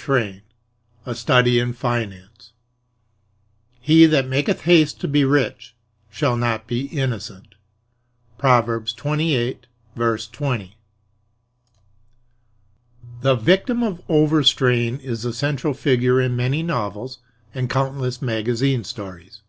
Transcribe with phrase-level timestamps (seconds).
[0.00, 0.42] VI
[1.06, 2.52] A Study in Finance
[3.80, 5.74] "He that maketh haste to be rich
[6.08, 7.56] shall not be innocent."
[8.38, 10.74] PROVERBS 28:20.
[13.22, 17.18] The victim of moral overstrain is the central figure in many novels
[17.52, 19.40] and countless magazine stories.